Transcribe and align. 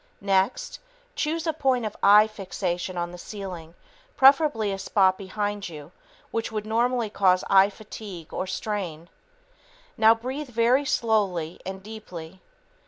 Next, 0.25 0.79
choose 1.15 1.45
a 1.45 1.53
point 1.53 1.85
of 1.85 1.95
eye 2.01 2.25
fixation 2.25 2.97
on 2.97 3.11
the 3.11 3.19
ceiling, 3.19 3.75
preferably 4.17 4.71
a 4.71 4.79
spot 4.79 5.15
behind 5.15 5.69
you 5.69 5.91
which 6.31 6.51
would 6.51 6.65
normally 6.65 7.11
cause 7.11 7.43
eye 7.51 7.69
fatigue 7.69 8.33
or 8.33 8.47
strain. 8.47 9.09
Now, 9.97 10.15
breathe 10.15 10.49
very 10.49 10.85
slowly 10.85 11.59
and 11.67 11.83
deeply. 11.83 12.41